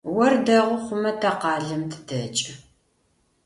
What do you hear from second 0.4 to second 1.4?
дэгъу хъумэ, тэ